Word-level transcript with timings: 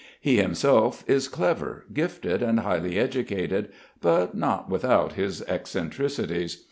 He 0.19 0.37
himself 0.37 1.03
is 1.07 1.27
clever, 1.27 1.85
gifted, 1.93 2.41
and 2.41 2.61
highly 2.61 2.97
educated, 2.97 3.69
but 4.01 4.33
not 4.33 4.67
without 4.67 5.13
his 5.13 5.43
eccentricities. 5.43 6.57